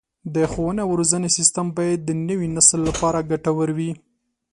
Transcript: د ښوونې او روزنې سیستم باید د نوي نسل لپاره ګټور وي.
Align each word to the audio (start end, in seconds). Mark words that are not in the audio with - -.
د 0.35 0.35
ښوونې 0.51 0.81
او 0.83 0.91
روزنې 0.99 1.29
سیستم 1.37 1.67
باید 1.77 1.99
د 2.03 2.09
نوي 2.29 2.47
نسل 2.55 2.79
لپاره 2.89 3.27
ګټور 3.31 3.69
وي. 3.77 3.91